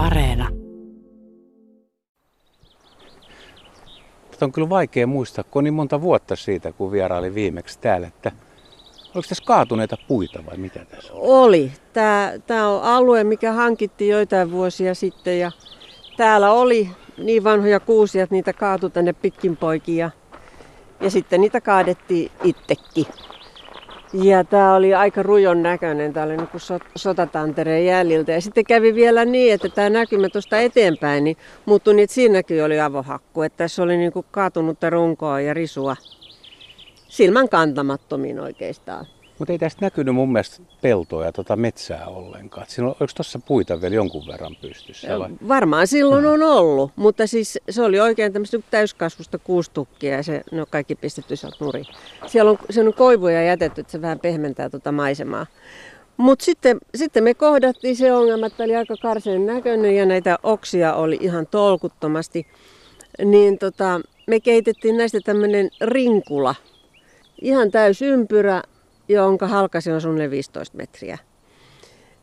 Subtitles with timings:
[0.00, 0.48] Areena.
[4.30, 8.06] Tätä on kyllä vaikea muistaa, kun on niin monta vuotta siitä, kun vieraili viimeksi täällä,
[8.06, 8.32] että
[9.14, 11.20] oliko tässä kaatuneita puita vai mitä tässä on?
[11.22, 11.72] Oli.
[11.92, 15.52] Tämä, tämä on alue, mikä hankittiin joitain vuosia sitten ja
[16.16, 20.10] täällä oli niin vanhoja kuusia, että niitä kaatui tänne pitkin poikia.
[21.00, 23.06] Ja sitten niitä kaadettiin itsekin.
[24.12, 26.60] Ja tämä oli aika rujon näköinen, tämä oli niin kuin
[26.96, 28.32] sotatantereen jäljiltä.
[28.32, 32.64] Ja sitten kävi vielä niin, että tämä näkymä tuosta eteenpäin niin muuttui niin, että siinäkin
[32.64, 33.42] oli avohakku.
[33.42, 35.96] Että tässä oli niin kuin kaatunutta runkoa ja risua
[37.08, 39.06] silmän kantamattomiin oikeastaan.
[39.40, 42.66] Mutta ei tästä näkynyt mun mielestä peltoa ja tota metsää ollenkaan.
[42.68, 45.18] Siinä on, oliko tuossa puita vielä jonkun verran pystyssä?
[45.18, 45.30] Vai?
[45.48, 50.60] Varmaan silloin on ollut, mutta siis se oli oikein tämmöistä täyskasvusta kuustukkia ja se, ne
[50.60, 51.86] on kaikki pistetty sieltä nuriin.
[52.26, 55.46] Siellä on, se on koivuja jätetty, että se vähän pehmentää tuota maisemaa.
[56.16, 60.94] Mutta sitten, sitten me kohdattiin se ongelma, että oli aika karseen näköinen ja näitä oksia
[60.94, 62.46] oli ihan tolkuttomasti.
[63.24, 66.54] Niin tota, me kehitettiin näistä tämmöinen rinkula,
[67.42, 68.62] ihan täys ympyrä
[69.12, 71.18] jonka halkasi on suunnilleen 15 metriä.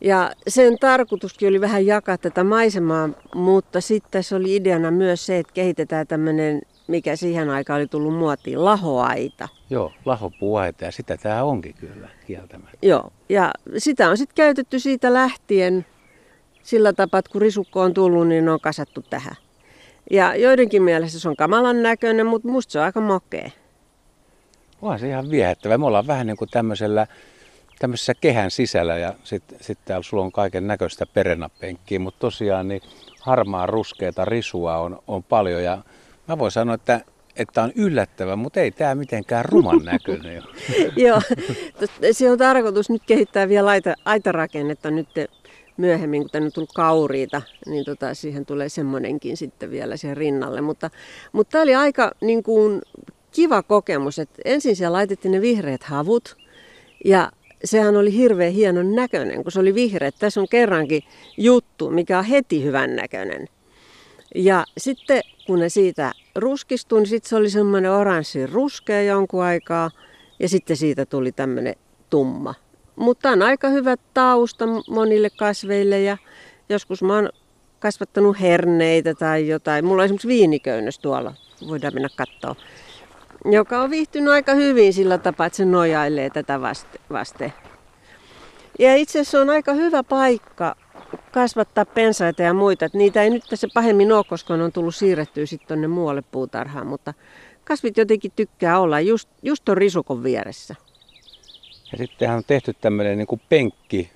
[0.02, 5.38] Ja sen tarkoituskin oli vähän jakaa tätä maisemaa, mutta sitten tässä oli ideana myös se,
[5.38, 9.47] että kehitetään tämmöinen, mikä siihen aikaan oli tullut muotiin, lahoaita.
[9.69, 12.77] Joo, lahopuuaita ja sitä tämä onkin kyllä kieltämättä.
[12.81, 15.85] Joo, ja sitä on sitten käytetty siitä lähtien
[16.63, 19.35] sillä tapaa, että kun risukko on tullut, niin ne on kasattu tähän.
[20.11, 23.49] Ja joidenkin mielestä se on kamalan näköinen, mutta musta se on aika mokea.
[24.81, 25.78] Onhan se ihan viehättävä.
[25.78, 27.08] Me ollaan vähän niin kuin tämmöisellä,
[27.80, 32.81] tämmöisessä kehän sisällä ja sitten sit täällä sulla on kaiken näköistä perenapenkkiä, mutta tosiaan niin
[33.22, 35.78] harmaa ruskeita risua on, on paljon ja
[36.28, 37.02] mä voin sanoa, että
[37.38, 40.44] että on yllättävä, mutta ei tämä mitenkään ruman näköinen.
[40.95, 41.22] Joo,
[42.11, 45.08] se on tarkoitus nyt kehittää vielä aita, aitarakennetta nyt
[45.78, 50.61] myöhemmin, kun tänne on tullut kauriita, niin tota, siihen tulee semmoinenkin sitten vielä siihen rinnalle.
[50.61, 50.89] Mutta,
[51.31, 52.81] mutta tämä oli aika niin kuin,
[53.38, 56.37] kiva kokemus, että ensin siellä laitettiin ne vihreät havut
[57.05, 57.31] ja
[57.64, 60.11] sehän oli hirveän hienon näköinen, kun se oli vihreä.
[60.11, 61.03] Tässä on kerrankin
[61.37, 63.47] juttu, mikä on heti hyvän näköinen.
[64.36, 69.92] Ja sitten kun ne siitä ruskistui, niin sitten se oli semmoinen oranssi ruskea jonkun aikaa
[70.39, 71.76] ja sitten siitä tuli tämmöinen
[72.09, 72.53] tumma.
[72.95, 76.17] Mutta on aika hyvä tausta monille kasveille ja
[76.70, 77.30] joskus mä oon
[77.80, 79.86] kasvattanut herneitä tai jotain.
[79.86, 81.33] Mulla on esimerkiksi viiniköynnös tuolla,
[81.67, 82.55] voidaan mennä katsoa
[83.52, 86.59] joka on viihtynyt aika hyvin sillä tapaa, että se nojailee tätä
[87.11, 87.53] vasten.
[88.80, 90.75] Ja itse asiassa on aika hyvä paikka
[91.31, 92.85] kasvattaa pensaita ja muita.
[92.85, 96.87] Että niitä ei nyt tässä pahemmin ole, koska on tullut siirrettyä sitten tuonne muualle puutarhaan,
[96.87, 97.13] mutta
[97.63, 100.75] kasvit jotenkin tykkää olla just, just tuon risukon vieressä.
[101.91, 104.11] Ja sittenhän on tehty tämmöinen niin kuin penkki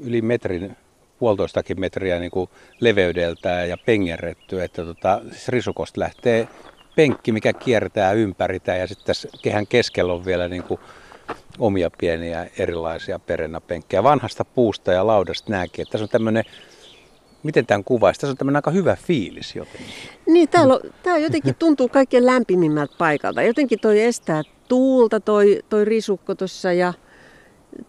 [0.00, 0.76] yli metrin,
[1.18, 6.48] puolitoistakin metriä niin kuin leveydeltään ja pengerretty, että tota, siis risukosta lähtee
[6.96, 10.80] penkki, mikä kiertää ympäri ja sitten tässä kehän keskellä on vielä niin kuin
[11.58, 14.02] omia pieniä erilaisia perennapenkkejä.
[14.02, 15.82] Vanhasta puusta ja laudasta nämäkin.
[15.82, 16.44] Että tässä on tämmöinen,
[17.42, 19.94] miten tämän kuvaisi, tässä on tämmöinen aika hyvä fiilis jotenkin.
[20.26, 23.42] Niin, täällä on, tää jotenkin tuntuu kaikkein lämpimimmältä paikalta.
[23.42, 26.92] Jotenkin toi estää tuulta, toi, toi risukko tuossa ja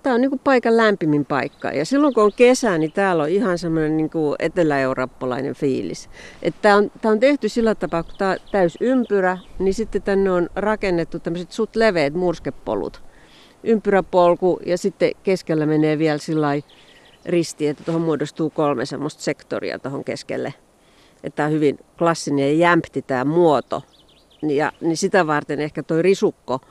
[0.04, 1.70] tämä on niin paikan lämpimin paikka.
[1.70, 6.10] Ja silloin kun on kesä, niin täällä on ihan semmoinen niin etelä-eurooppalainen fiilis.
[6.42, 10.02] Että tämä on, tämä on tehty sillä tapaa, kun tämä on täys ympyrä, niin sitten
[10.02, 13.04] tänne on rakennettu tämmöiset sut leveät murskepolut.
[13.64, 16.50] Ympyräpolku ja sitten keskellä menee vielä sillä
[17.26, 20.54] risti, että tuohon muodostuu kolme semmoista sektoria tuohon keskelle.
[21.24, 23.84] Että tämä on hyvin klassinen ja jämpti tämä muoto.
[24.42, 26.62] Ja, niin sitä varten ehkä tuo risukko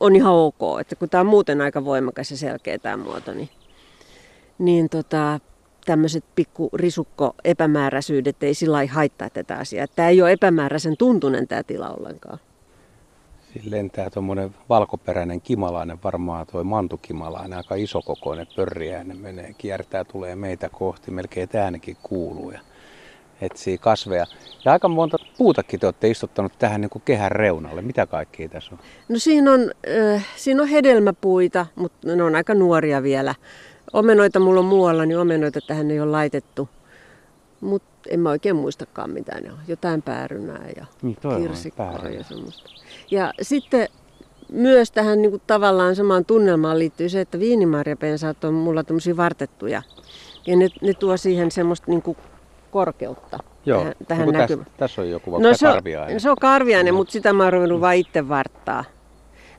[0.00, 0.80] on ihan ok.
[0.80, 3.48] Että kun tämä on muuten aika voimakas ja selkeä tämä muoto, niin,
[4.58, 5.40] niin tota,
[5.84, 9.86] tämmöiset pikku risukko epämääräisyydet ei sillä lailla haittaa tätä asiaa.
[9.86, 12.38] Tämä ei ole epämääräisen tuntunen tämä tila ollenkaan.
[13.52, 20.68] Siinä lentää tuommoinen valkoperäinen kimalainen, varmaan tuo mantukimalainen, aika isokokoinen pörriäinen menee, kiertää, tulee meitä
[20.68, 22.50] kohti, melkein äänikin kuuluu.
[22.50, 22.60] Ja
[23.44, 24.26] etsii kasveja.
[24.64, 27.82] Ja aika monta puutakin te olette istuttanut tähän niin kuin kehän reunalle.
[27.82, 28.78] Mitä kaikkia tässä on?
[29.08, 29.70] No siinä on,
[30.14, 33.34] äh, siinä on hedelmäpuita, mutta ne on aika nuoria vielä.
[33.92, 36.68] Omenoita mulla on muualla, niin omenoita tähän ei ole laitettu.
[37.60, 39.58] Mutta en mä oikein muistakaan mitä ne on.
[39.68, 42.70] Jotain päärynää ja niin, kirsikkaa ja semmoista.
[43.10, 43.88] Ja sitten
[44.48, 49.82] myös tähän niin kuin tavallaan samaan tunnelmaan liittyy se, että viinimarjapensaat on mulla tämmöisiä vartettuja.
[50.46, 52.16] Ja ne, ne tuo siihen semmoista niin kuin
[52.74, 53.80] korkeutta Joo.
[53.80, 54.66] tähän, tähän no, näkymään.
[54.66, 56.20] Tässä, tässä on joku vaikka no, se karviainen.
[56.20, 56.98] Se on karviainen, no.
[56.98, 58.84] mutta sitä mä oon ruvennut vain itse varttaa.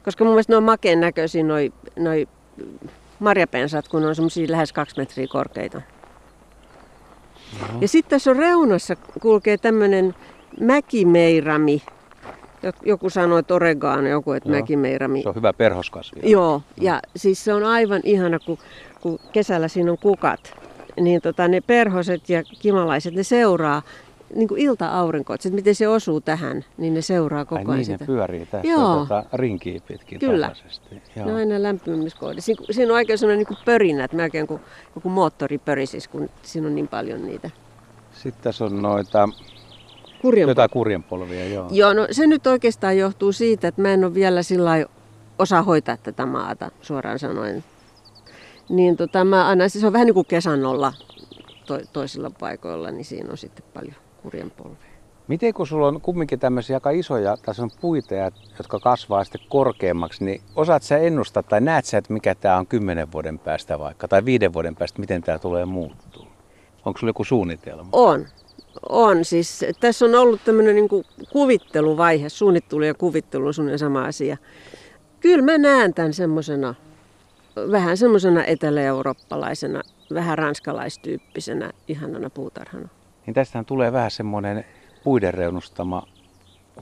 [0.03, 2.27] Koska mun mielestä ne on makeen näköisiä noi, noi
[3.19, 5.81] marjapensat, kun on semmoisia lähes kaksi metriä korkeita.
[7.81, 10.15] Ja sitten tässä on reunassa kulkee tämmöinen
[10.59, 11.81] mäkimeirami.
[12.85, 14.59] Joku sanoi, että oregaano, joku, että Joo.
[14.59, 15.21] mäkimeirami.
[15.21, 16.19] Se on hyvä perhoskasvi.
[16.23, 18.57] Joo, ja siis se on aivan ihana, kun,
[19.01, 20.64] kun kesällä siinä on kukat.
[21.01, 23.81] Niin tota, ne perhoset ja kimalaiset, ne seuraa
[24.35, 27.85] niin kuin ilta-aurinko, että miten se osuu tähän, niin ne seuraa koko Ai ajan niin,
[27.85, 27.97] sitä.
[27.99, 28.99] ne pyörii tässä Joo.
[28.99, 30.49] tota, rinkiä pitkin Kyllä.
[30.49, 31.01] tasaisesti.
[31.15, 31.27] Joo.
[31.27, 32.45] on aina lämpimyskohdissa.
[32.45, 34.61] Siinä, siinä on oikein sellainen niin pörinä, että melkein kuin
[34.95, 37.49] joku moottori pörisisi, kun siinä on niin paljon niitä.
[38.13, 39.29] Sitten tässä on noita,
[40.21, 41.67] Kurjen jotain kurjenpolvia, joo.
[41.71, 44.85] Joo, no se nyt oikeastaan johtuu siitä, että mä en ole vielä sillä
[45.39, 47.63] osaa hoitaa tätä maata, suoraan sanoen.
[48.69, 50.93] Niin tota, mä aina, se on vähän niin kuin kesannolla
[51.65, 54.95] to, toisilla paikoilla, niin siinä on sitten paljon kurjenpolvea.
[55.27, 58.15] Miten kun sulla on kumminkin tämmöisiä aika isoja, tässä on puita,
[58.57, 62.67] jotka kasvaa sitten korkeammaksi, niin osaat sä ennustaa tai näet sä, että mikä tämä on
[62.67, 66.27] kymmenen vuoden päästä vaikka, tai viiden vuoden päästä, miten tämä tulee muuttuu?
[66.85, 67.89] Onko sulla joku suunnitelma?
[67.91, 68.25] On.
[68.89, 69.25] On.
[69.25, 70.89] Siis tässä on ollut tämmöinen niin
[71.31, 72.29] kuvitteluvaihe.
[72.29, 74.37] Suunnittelu ja kuvittelu on suunnilleen sama asia.
[75.19, 76.75] Kyllä mä näen tämän semmoisena,
[77.71, 79.81] vähän semmoisena etelä-eurooppalaisena,
[80.13, 82.87] vähän ranskalaistyyppisenä, ihanana puutarhana.
[83.25, 84.65] Niin tästähän tulee vähän semmoinen
[85.03, 86.03] puiden reunustama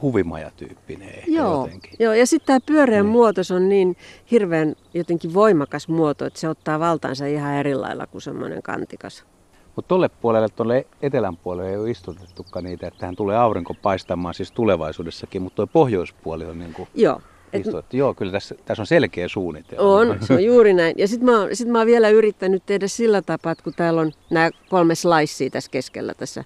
[0.01, 1.91] huvimajatyyppinen ehkä Joo, jotenkin.
[1.99, 3.11] joo, ja sitten tämä pyöreä Niin.
[3.11, 3.97] muoto se on niin
[4.31, 9.25] hirveän jotenkin voimakas muoto, että se ottaa valtaansa ihan eri lailla kuin semmoinen kantikas.
[9.75, 14.33] Mutta tuolle puolelle, tuolle etelän puolelle ei ole istutettukaan niitä, että tähän tulee aurinko paistamaan
[14.33, 17.21] siis tulevaisuudessakin, mutta tuo pohjoispuoli on niin kuin Joo.
[17.53, 17.97] Et- istutettu.
[17.97, 19.83] Joo, kyllä tässä, tässä on selkeä suunnitelma.
[19.83, 20.95] On, se on juuri näin.
[20.97, 24.01] Ja sitten mä, oon- sit mä oon vielä yrittänyt tehdä sillä tapaa, että kun täällä
[24.01, 26.43] on nämä kolme slicea tässä keskellä tässä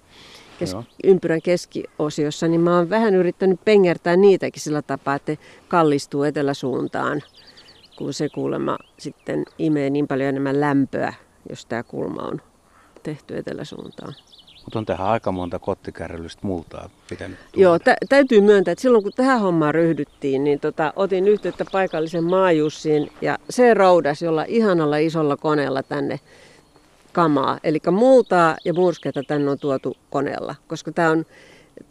[0.58, 0.84] kes- Joo.
[1.04, 5.36] ympyrän keskiosiossa, niin mä oon vähän yrittänyt pengertää niitäkin sillä tapaa, että
[5.68, 7.22] kallistuu eteläsuuntaan,
[7.96, 11.14] kun se kuulemma sitten imee niin paljon enemmän lämpöä,
[11.50, 12.40] jos tämä kulma on
[13.02, 14.14] tehty eteläsuuntaan.
[14.68, 17.62] Mutta on tähän aika monta kottikärryllistä multaa pitänyt tulla.
[17.62, 22.24] Joo, tä- täytyy myöntää, että silloin kun tähän hommaan ryhdyttiin, niin tota, otin yhteyttä paikallisen
[22.24, 26.20] maajussiin ja se roudas jolla ihanalla isolla koneella tänne
[27.12, 27.58] kamaa.
[27.64, 31.26] Eli multaa ja murskeita tänne on tuotu koneella, koska tämä on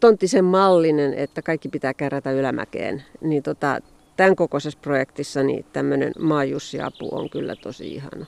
[0.00, 3.02] tonttisen mallinen, että kaikki pitää kerätä ylämäkeen.
[3.20, 3.78] Niin tota,
[4.16, 8.26] tämän kokoisessa projektissa niin tämmöinen maajussiapu on kyllä tosi ihana.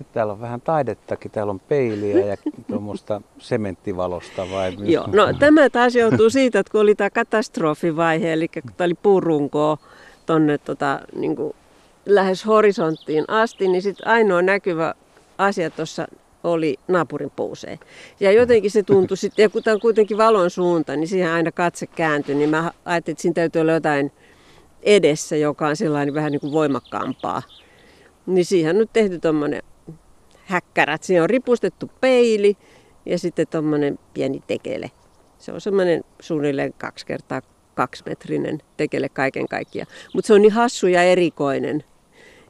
[0.00, 1.30] Sitten täällä on vähän taidettakin.
[1.30, 2.36] Täällä on peiliä ja
[2.68, 4.76] tuommoista sementtivalosta vai?
[4.78, 8.94] Joo, no tämä taas johtuu siitä, että kun oli tämä katastrofivaihe, eli kun tämä oli
[8.94, 9.78] puurunkoa
[10.26, 11.52] tuonne tota, niin kuin
[12.06, 14.94] lähes horisonttiin asti, niin sitten ainoa näkyvä
[15.38, 16.08] asia tuossa
[16.44, 17.78] oli naapurin puuseen.
[18.20, 21.52] Ja jotenkin se tuntui sitten, ja kun tämä on kuitenkin valon suunta, niin siihen aina
[21.52, 24.12] katse kääntyi, niin mä ajattelin, että siinä täytyy olla jotain
[24.82, 27.42] edessä, joka on sellainen vähän niin kuin voimakkaampaa.
[28.26, 29.62] Niin siihen on nyt tehty tuommoinen
[30.50, 31.02] häkkärät.
[31.02, 32.56] Siinä on ripustettu peili
[33.06, 34.90] ja sitten tuommoinen pieni tekele.
[35.38, 37.42] Se on semmoinen suunnilleen kaksi kertaa
[37.74, 39.88] kaksimetrinen tekele kaiken kaikkiaan.
[40.14, 41.84] Mutta se on niin hassu ja erikoinen,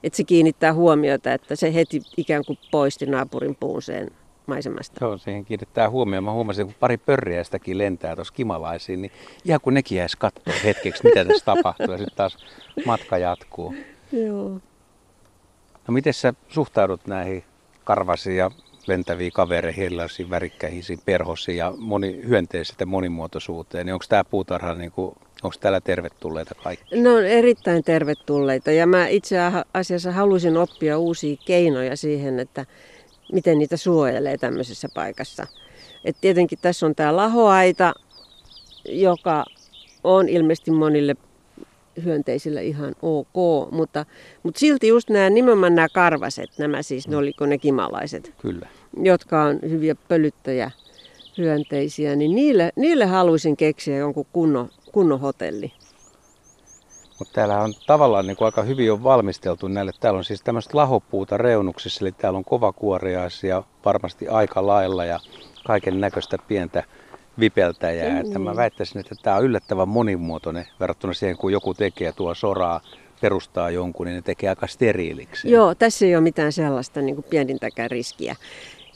[0.03, 4.11] että se kiinnittää huomiota, että se heti ikään kuin poisti naapurin puuseen
[4.47, 5.05] maisemasta.
[5.05, 6.25] Joo, siihen kiinnittää huomioon.
[6.25, 9.13] Mä huomasin, kun pari pörriäistäkin lentää tuossa kimalaisiin, niin
[9.45, 12.37] ihan kun nekin jäisi katsoa hetkeksi, mitä tässä tapahtuu, ja sitten taas
[12.85, 13.75] matka jatkuu.
[14.13, 14.61] Joo.
[15.89, 17.45] No miten sä suhtaudut näihin
[17.91, 18.51] karvasiin ja
[18.87, 25.17] lentäviin kavereihin, erilaisiin värikkäisiin perhosiin ja moni, hyönteisyyteen monimuotoisuuteen, niin onko tämä puutarha, niin kuin,
[25.43, 27.01] onko täällä tervetulleita kaikki?
[27.01, 29.37] Ne on erittäin tervetulleita ja mä itse
[29.75, 32.67] asiassa halusin oppia uusia keinoja siihen, että
[33.33, 35.47] miten niitä suojelee tämmöisessä paikassa.
[36.05, 37.95] Et tietenkin tässä on tämä lahoaita,
[38.89, 39.45] joka
[40.05, 41.17] on ilmeisesti monille
[42.05, 44.07] hyönteisillä ihan ok, mutta,
[44.43, 48.69] mutta silti just nämä nimenomaan nämä karvaset, nämä siis, ne oliko ne kimalaiset, Kyllä.
[49.03, 50.71] jotka on hyviä pölyttäjä
[51.39, 55.73] hyönteisiä, niin niille, niille haluaisin keksiä jonkun kunnon, kunnon hotelli.
[57.19, 59.93] Mutta täällä on tavallaan niin kuin aika hyvin on valmisteltu näille.
[60.01, 65.21] Täällä on siis tämmöistä lahopuuta reunuksissa, eli täällä on kovakuoriaisia varmasti aika lailla ja
[65.67, 66.85] kaiken näköistä pientä
[67.41, 68.15] vipeltäjää.
[68.15, 68.21] Mm.
[68.21, 72.81] Että mä väittäisin, että tämä on yllättävän monimuotoinen verrattuna siihen, kun joku tekee tuo soraa,
[73.21, 75.51] perustaa jonkun, niin ne tekee aika steriiliksi.
[75.51, 78.37] Joo, tässä ei ole mitään sellaista niin pienintäkään riskiä.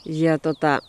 [0.05, 0.79] Ja tota,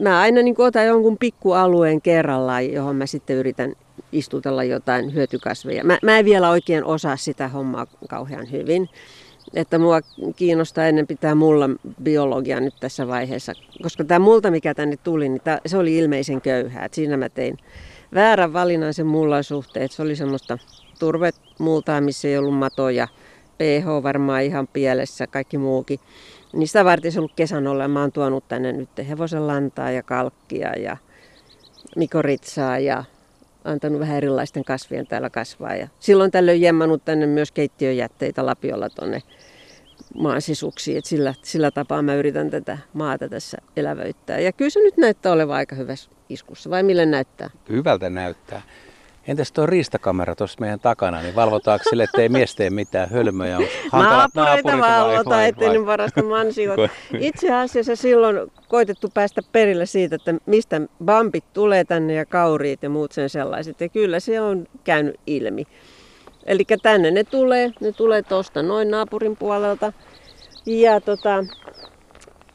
[0.00, 3.72] mä aina niin otan jonkun pikkualueen kerrallaan, johon mä sitten yritän
[4.12, 5.84] istutella jotain hyötykasveja.
[5.84, 8.88] Mä, mä en vielä oikein osaa sitä hommaa kauhean hyvin.
[9.54, 10.00] Että mua
[10.36, 11.70] kiinnostaa ennen pitää mulla
[12.02, 13.52] biologia nyt tässä vaiheessa.
[13.82, 16.84] Koska tämä multa, mikä tänne tuli, niin tää, se oli ilmeisen köyhää.
[16.84, 17.58] Et siinä mä tein
[18.14, 19.88] väärän valinnan sen mullan suhteen.
[19.88, 20.58] Se oli semmoista
[20.98, 23.08] turvetmultaa, missä ei ollut matoja.
[23.58, 26.00] pH varmaan ihan pielessä, kaikki muukin.
[26.52, 27.88] Niin sitä varten se ollut kesän olla.
[27.88, 30.96] Mä oon tuonut tänne nyt hevosen lantaa ja kalkkia ja
[31.96, 33.04] mikoritsaa ja
[33.64, 35.74] antanut vähän erilaisten kasvien täällä kasvaa.
[35.74, 39.22] Ja silloin tällöin jemmannut tänne myös keittiöjätteitä lapiolla tuonne
[40.14, 41.02] maan sisuksiin.
[41.04, 44.38] Sillä, sillä tapaa mä yritän tätä maata tässä elävöittää.
[44.38, 47.50] Ja kyllä se nyt näyttää olevan aika hyvässä iskussa, vai mille näyttää?
[47.68, 48.62] Hyvältä näyttää.
[49.28, 53.58] Entäs tuo riistakamera tuossa meidän takana, niin valvotaanko sille, ettei mies tee mitään hölmöjä?
[53.92, 56.90] Naapureita valvotaan, ettei ne varasta mansikot.
[57.18, 58.36] Itse asiassa silloin
[58.68, 63.80] koitettu päästä perille siitä, että mistä bambit tulee tänne ja kauriit ja muut sen sellaiset.
[63.80, 65.66] Ja kyllä se on käynyt ilmi.
[66.46, 69.92] Eli tänne ne tulee, ne tulee tuosta noin naapurin puolelta.
[70.66, 71.44] Ja tota,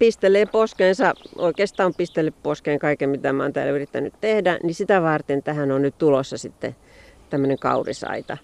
[0.03, 5.43] pistelee poskeensa, oikeastaan pistele poskeen kaiken mitä mä oon täällä yrittänyt tehdä, niin sitä varten
[5.43, 6.75] tähän on nyt tulossa sitten
[7.29, 8.37] tämmöinen kaurisaita.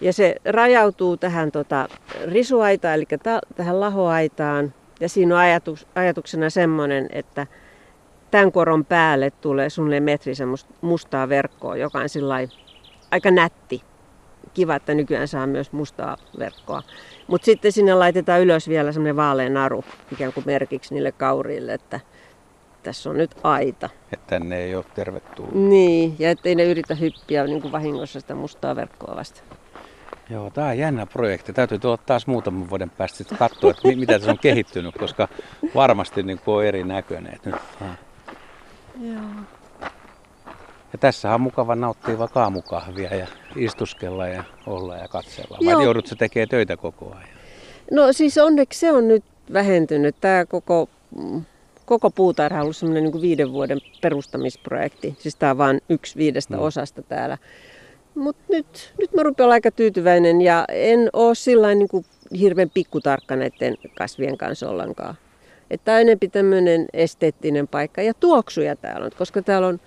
[0.00, 1.88] Ja se rajautuu tähän tota,
[2.24, 3.04] risuaitaan, eli
[3.56, 4.74] tähän lahoaitaan.
[5.00, 7.46] Ja siinä on ajatus, ajatuksena semmoinen, että
[8.30, 12.48] tämän koron päälle tulee sulle metri semmoista mustaa verkkoa, joka on
[13.10, 13.82] aika nätti
[14.58, 16.82] kiva, että nykyään saa myös mustaa verkkoa.
[17.26, 22.00] Mutta sitten sinne laitetaan ylös vielä semmoinen vaalean naru ikään kuin merkiksi niille kauriille, että
[22.82, 23.88] tässä on nyt aita.
[24.12, 25.54] Että tänne ei ole tervetullut.
[25.54, 29.40] Niin, ja ettei ne yritä hyppiä niin kuin vahingossa sitä mustaa verkkoa vasta.
[30.30, 31.52] Joo, tämä on jännä projekti.
[31.52, 35.28] Täytyy tulla taas muutaman vuoden päästä sitten katsoa, että mitä tässä on kehittynyt, koska
[35.74, 37.38] varmasti niin kuin on erinäköinen.
[37.44, 37.54] Nyt,
[39.00, 39.22] Joo.
[40.92, 43.26] Ja tässä on mukava nauttia vaikka aamukahvia ja
[43.64, 45.58] istuskella ja olla ja katsella.
[45.64, 47.28] Vai joudutko tekee töitä koko ajan?
[47.90, 50.16] No siis onneksi se on nyt vähentynyt.
[50.20, 50.88] Tämä koko,
[51.84, 55.16] koko puutarha on ollut semmoinen niin viiden vuoden perustamisprojekti.
[55.18, 56.64] Siis tämä on vain yksi viidestä no.
[56.64, 57.38] osasta täällä.
[58.14, 61.88] Mutta nyt, nyt mä rupean aika tyytyväinen ja en ole sillä niin
[62.40, 65.14] hirveän pikkutarkka näiden kasvien kanssa ollenkaan.
[65.70, 69.80] Että on enempi tämmöinen esteettinen paikka ja tuoksuja täällä on, koska täällä on,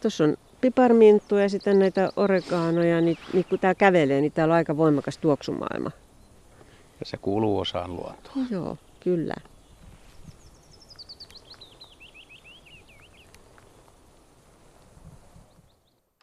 [0.00, 4.56] tuossa on piparminttua ja sitten näitä oregaanoja, niin, niin kun tää kävelee, niin täällä on
[4.56, 5.90] aika voimakas tuoksumaailma.
[7.00, 8.32] Ja se kuuluu osaan luontoa.
[8.50, 9.34] Joo, kyllä.